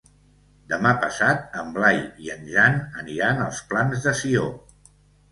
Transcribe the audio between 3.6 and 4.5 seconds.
Plans de Sió.